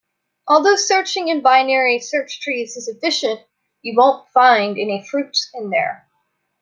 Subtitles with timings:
[0.47, 3.39] Although searching in binary search trees is efficient,
[3.83, 6.07] you won't find any fruit in there.